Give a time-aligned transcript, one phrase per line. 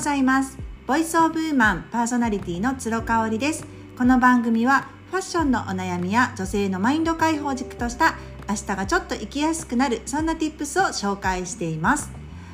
[0.00, 0.56] ございます。
[0.86, 3.66] ボイスオブウーマンパーソナリティの鶴香織です。
[3.98, 8.14] この番組はファッションのお悩みや女性のマインド解放軸とした
[8.48, 12.10] 明日がちょっと生きやすくなるそんな tips を紹介しています。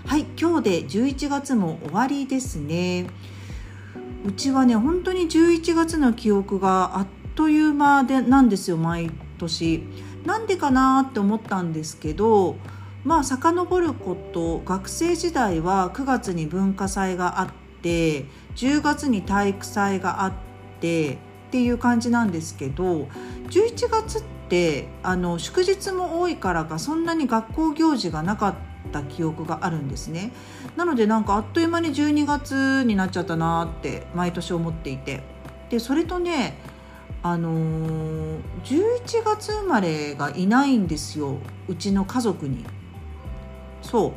[0.07, 3.07] はい今日で11月も終わりですね。
[4.25, 9.08] うちはね本当に11月の記憶があっという間でなんですよ毎
[9.39, 9.85] 年。
[10.25, 12.57] なんでかなって思ったんですけど
[13.07, 17.49] まあ遡ること学生時代は9月に文化祭があっ
[17.81, 18.25] て
[18.57, 20.32] 10月に体育祭があっ
[20.81, 21.17] てっ
[21.53, 23.05] ていう感じなんですけど
[23.49, 28.55] 11月ってあの祝日も多いからかそんなに学校行事がなかっ
[28.91, 30.32] た記憶があるんですね。
[30.77, 35.23] なのでなんかあっという間に12月になっちゃったなって毎年思っていて。
[35.70, 36.59] でそれとね
[37.23, 42.65] あのー、11月生まれがいないんですようちの家族に。
[43.86, 44.12] そう、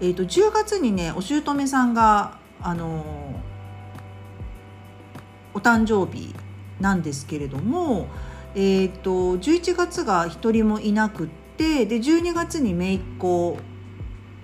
[0.00, 3.40] えーと、10月にねお姑さんがあの
[5.54, 6.34] お誕生日
[6.80, 8.08] なんですけれども、
[8.54, 13.58] えーと、11月が1人もいなくってで12月に姪っ子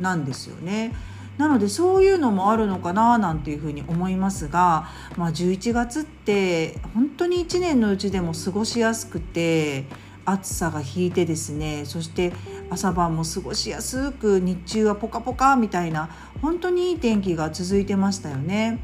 [0.01, 0.95] なんですよね。
[1.39, 9.87] なのでそういうのもあるのかななんていうふうに思いますが、まあ、11月って本当に1年のうちでも過ごしやすくて
[10.25, 12.33] 暑さが引いてですねそして
[12.73, 16.09] 朝晩も過ごしやすく日中はポカポカみたいな
[16.41, 18.79] 本当にいい天気が続いてましたよね。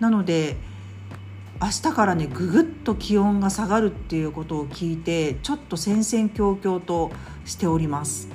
[0.00, 0.56] なので
[1.60, 7.12] 明日からねぐぐっと気温が下がるっていうことを聞いてちょっと戦々恐々と
[7.44, 8.28] しております。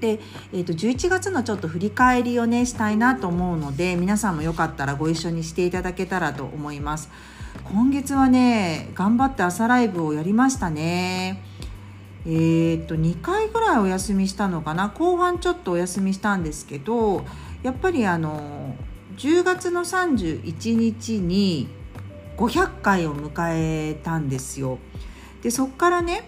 [0.00, 0.20] で、
[0.52, 7.08] えー、と11月のちょっと振り返りをねしたいなと思うので皆さんもよかったらご一緒にしていただけたらと思います。
[7.64, 11.42] 今月はね頑張って朝ライブをやりましたね
[12.28, 14.88] えー、っと2回ぐらいお休みしたのかな？
[14.88, 17.24] 後半ちょっとお休みしたんですけど
[17.62, 18.74] やっぱりあの
[19.16, 21.68] 10月の31日に
[22.36, 24.78] 500回を迎えたんですよ。
[25.42, 26.24] でそっからね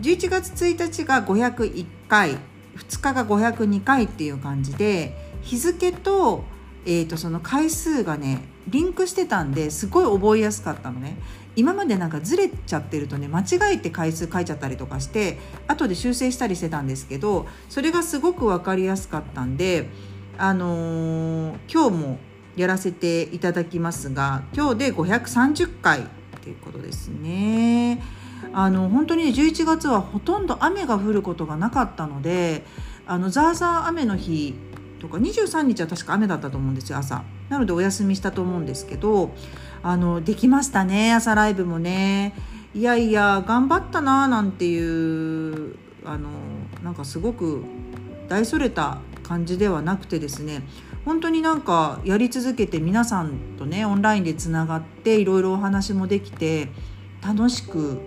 [0.00, 2.38] 11月1日が501回
[2.76, 6.44] 2日が502回っていう感じで日付と,、
[6.86, 11.18] えー、とその回数がねリンクしてたんですごい覚えやすかったのね。
[11.56, 15.38] 今までなんかずれちゃってるとね間違えて回数書いちゃったりとかして
[15.68, 19.88] 後で修正したりしてたんですけどそれがすごく分かりやすかったんで
[20.36, 22.18] あのー、今日も
[22.56, 26.04] やらせていただきますが今日で530回っ
[26.40, 28.02] ていうことですね。
[28.52, 32.64] あの本当に、ね、11月はほとんど雨が降ることがなかったので
[33.06, 34.54] あのザーザー雨の日
[35.04, 37.24] とか23日は確か雨だったと思うんですよ朝。
[37.50, 39.34] なのでお休みしたと思うんですけど
[39.82, 42.34] あのできましたね朝ライブもね。
[42.74, 45.76] いやいや頑張ったななんていう
[46.06, 46.30] あの
[46.82, 47.62] なんかすごく
[48.28, 50.62] 大それた感じではなくてですね。
[51.04, 56.70] 本当になんかやり続けて皆さんとねオンラインでつながっていろいろお話もできて
[57.22, 58.00] 楽しく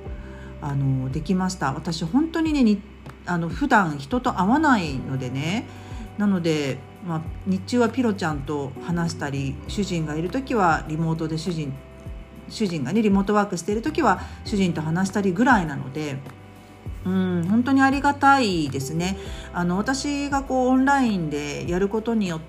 [0.62, 1.74] あのできました。
[1.74, 2.82] 私本当にねに
[3.28, 5.68] あの普段人と会わないのでね。
[6.18, 11.74] なのでまあ、日中はピロちゃんと話したり主人がいる時はリモートで主人
[12.50, 16.18] 主人がねリモートワークしている時は主人と話したりぐらいなので。
[17.06, 19.18] うん、本当にありがたいですね。
[19.54, 22.42] あの私がこうオンラインでやることによっ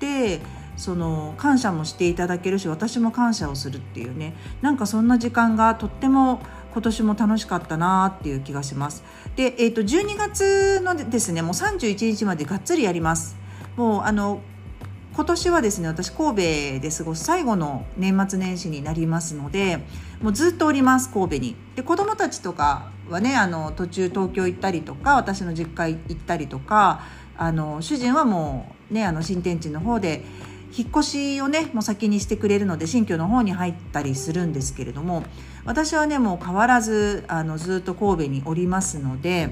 [0.00, 0.40] て
[0.76, 4.34] その感謝もしていただけるし私も感謝をするっていうね。
[4.60, 6.40] なんかそんな時間がとっても
[6.72, 9.04] 今年も楽しかったなっていう気がします。
[9.36, 13.41] で、えー、と12月のですねもう31日までがっつりやります。
[13.76, 14.40] もうあの
[15.14, 16.36] 今年はですね私神戸
[16.80, 19.78] で過ごす最後の年末年始になりますので
[20.22, 21.56] もうずっとおります神戸に。
[21.76, 27.02] で子供たちとかはねあの途中東京行ったりとか私の実家行ったりとか
[27.36, 30.24] あの主人はもうねあの新天地の方で
[30.74, 35.24] 引っ越しをねもう先にしてくれるので新居の方に入ったりするんですけれども
[35.66, 39.50] 私はねもう変わらずあのずっと神戸におりますので、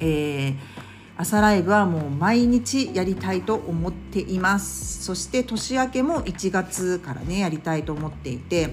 [0.00, 0.87] えー
[1.20, 5.02] 朝ライブはもう毎日やりたいと思っています。
[5.02, 8.66] そして年明けも1月からねやりたいと思っていて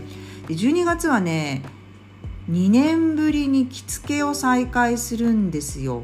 [0.47, 1.63] で12月はね
[2.51, 6.03] 2年ぶりに着付けを再開するんですよ。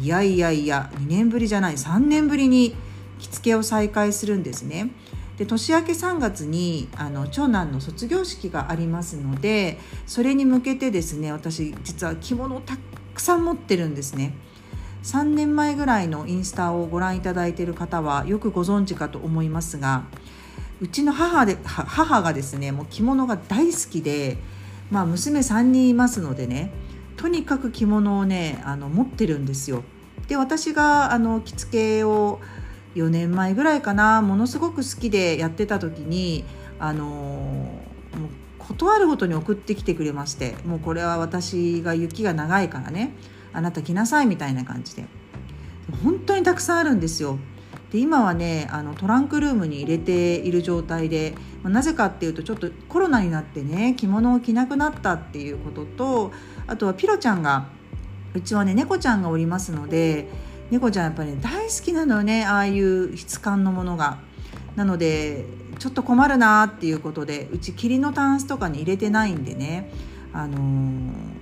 [0.00, 2.76] いやいやいや2年ぶりじゃない3年ぶりに
[3.18, 4.92] 着付けを再開するんですね。
[5.38, 12.76] で年明け3月にあの長男の卒業式がありますのでそれに向けてですね私実は着物をた
[13.12, 14.36] くさん持ってるんですね。
[15.04, 20.04] 3年前ぐらいのインスタをご覧いただいている方はよくご存知かと思いますが
[20.80, 24.38] うちの母で母がですねもう着物が大好きで、
[24.90, 26.72] まあ、娘3人いますのでね
[27.18, 29.84] とにかく着物をねあの持ってるんですよ。
[30.26, 32.40] で私があの着付けを
[32.94, 36.44] 4年前ぐらいかなものすごく好きでやってた時に
[36.78, 37.78] あの
[38.58, 43.14] 断るごとに送ってきてくれましてもうこれは私が雪が長いからね
[43.54, 45.06] あなた来なさいみたいな感じで。
[46.02, 47.38] 本当にたくさんあるんですよ。
[47.92, 56.32] で今はねあのトランクルームに入れている状態で、まあ、なぜかっていうとちょっとコロナになってね着物を着なくなったっていうことと
[56.66, 57.68] あとはピロちゃんが
[58.34, 60.28] うちはね猫ちゃんがおりますので
[60.72, 64.18] 猫ちゃんやっぱり、ね、大好きなのよねああいう質感のものが。
[64.74, 65.44] なので
[65.78, 69.88] ちょっと困るなっていうことでうち霧のタンスとかに入れてないんでね。
[70.34, 70.58] あの、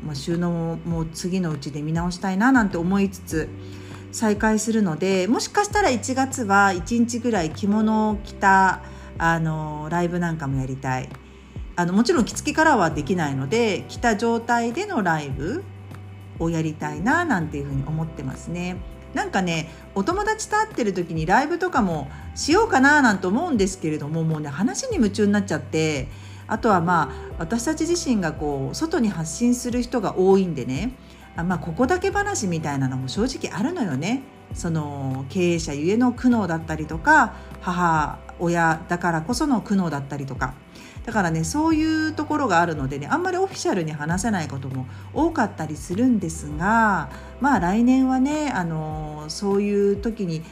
[0.05, 3.49] まあ、収納も次のうちで見直したいななんて思いつつ
[4.13, 8.83] 再開するのでもしかしたら1月は1日ぐらい着物を着た
[9.19, 11.09] あのライブなんかもやりたい
[11.75, 15.65] あのもちろん着付けからはできないので着た状態でのライブ
[16.39, 18.77] をやりたいななんていうふうに思ってますね。
[19.15, 26.09] なんかねお友達と会ってる時にライブとかもしようかななんて思うんですけれどももうね話に夢中になっちゃって
[26.47, 30.93] あとはまあ私たち自身がこう外に発信する人が多いんでね
[31.37, 34.23] あまあここだけ話みたいなのも正直あるのよね。
[34.55, 40.55] その経営者ゆえの苦悩だったりとか母親だからこその苦悩だったりとか
[41.07, 47.11] だからねそういうところがあるのでねあんまりオフィシャルに話せないことも多かったりするんですが
[47.41, 50.43] まあ来年はねあのそういう時に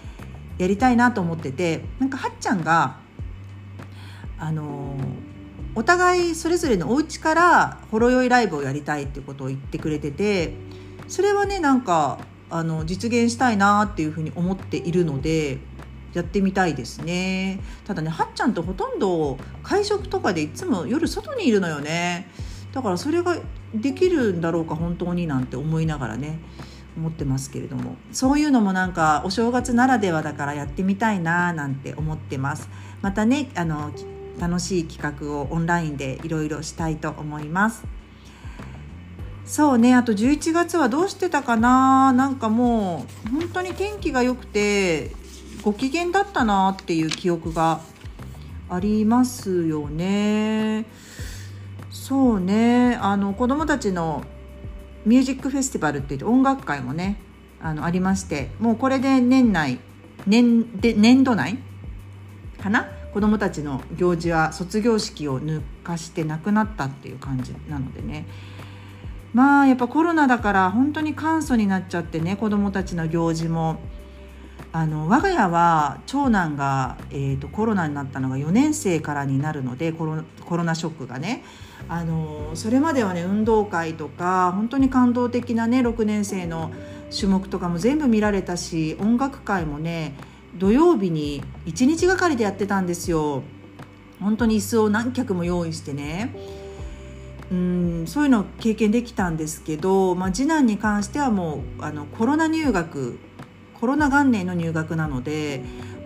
[0.58, 2.96] やりたいなと思っててなんかはっちゃんが
[4.38, 4.96] あの
[5.74, 10.54] お互いそれぞれのお家からほろ酔いライブをやりたいってことを言ってくれてて
[11.08, 12.18] それはねなんか
[12.50, 15.58] あの実現したいなっていうふうに思っているので
[16.12, 17.60] やってみたいですね。
[17.84, 22.28] ただねはっちゃんとほとんど会食とかでいつも夜外にいるのよね。
[22.72, 23.36] だからそれが
[23.74, 26.40] できるんだろうか本当になんて思いながらね
[26.96, 27.94] 思ってますけれども。
[28.10, 32.68] そういうのもなんかお正月ならではだからやってみたいななんて思ってます。
[33.02, 33.92] またねあの
[34.40, 37.84] 楽しい企画をオンラインでいろいろしたいと思います。
[39.44, 42.12] そうねあと11月はどうしてたかな？
[42.12, 45.10] なんかもう本当に天気が良くて
[45.62, 47.80] ご機嫌だったなっていう記憶が
[48.68, 50.86] ありますよね。
[51.90, 54.24] そうねあの子どもたちの
[55.04, 57.20] ミュージックフェスティバルって言って音楽会もね
[57.60, 59.80] あのありましてもうこれで年内
[60.26, 61.58] 年で年度内
[62.62, 62.86] かな？
[63.12, 68.26] 子どもたちの行事は卒業式を抜かしてなくなったっていう感じなのでね。
[69.32, 73.80] まあやっぱコロナだから本当に簡素になっちゃってね子どもたちの行事も。
[74.72, 81.42] あの我が家は長男が、えーと、コロナになったのが4年生からになるのでコロコロナショックがね。
[81.88, 86.70] あのそれまではね運動会とか本当に感動的なね6年生の
[87.10, 90.14] 種目とかも全部見られたし音楽会もね
[90.56, 93.42] 土曜日に1日がかりでやってたんですよ。
[94.20, 96.34] 本当に椅子を何脚も用意してね
[97.50, 103.18] うんそういうの経験できたんですけど、まあ、次男に関してはもうあのコロナ入学
[103.80, 105.64] コロナ元年の入学なので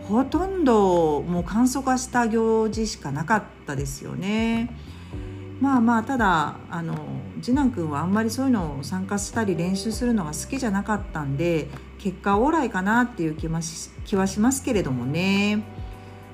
[0.09, 4.77] ほとんどもう簡素化した行事しかなかったですよね。
[5.61, 6.95] まあまあただあの
[7.45, 11.69] 次男くんはあんまりそういうのを参加したり練習するのが好きじゃなかったんで
[11.99, 15.63] 結果オーライかなっていう気はし気はしますけれどもね。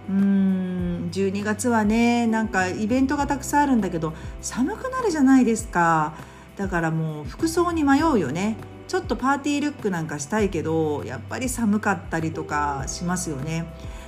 [0.09, 6.15] うーん12月はねなんかイベントがたくさんあるんだけど寒くなるじゃないですか。
[6.57, 8.57] だからもう服装に迷うよね。
[8.87, 13.67] ちょっとパーティールックなんかしたいけどやっぱり寒かったりとかしますよね。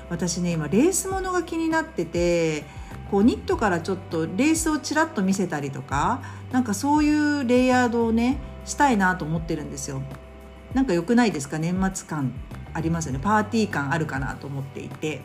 [0.08, 2.64] 私ね今レースものが気になってて
[3.12, 10.02] こうニットからちょっとレースをちらっと見せたりとかなんかそういうレイヤードをねしたいなと思ってるんですよ。
[10.72, 11.58] なんか良くないですか？
[11.58, 12.32] 年末感
[12.72, 13.20] ありますよね。
[13.22, 15.20] パーティー感あるかなと思っていて。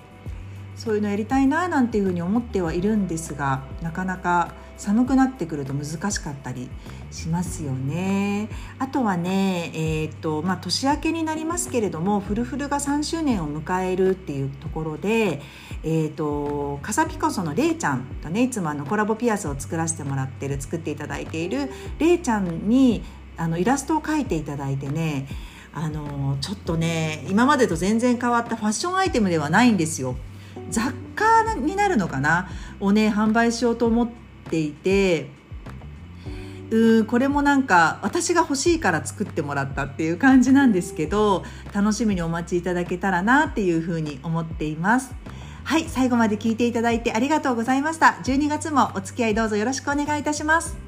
[0.77, 6.69] そういうのやりたいななんていうふうに思ってはいるんですがなかなか寒くなってくると難しかったり
[7.09, 8.47] しますよね。
[8.77, 15.41] あとはね、えーとまあ、年明けになりますけれどもフルフルが3周年を迎えるっていうところで、
[15.83, 23.03] えーと、カサピコソのれいちゃんとねいつもあのコラボピアスを作らせてもらってる作っていただいているれいちゃんに
[23.35, 25.27] あのイラストを描いていただいてね
[25.73, 30.15] あのちょっとね今までと全然変わったファッションアイテムではないんですよ。
[30.69, 32.49] 雑貨になるのかな？
[32.79, 34.09] をね販売しようと思っ
[34.49, 35.29] ていて。
[36.69, 45.15] うーこれもなんか私が欲しいから作ってもらったっていう感じなんですけど楽しみにお待ちいただけたらなっていうふうに思っています。
[45.63, 48.17] はい最後まで聞いていただいてありがとうございました。
[48.23, 50.86] 12月もお付き合いどうぞよろしくお願いいたします。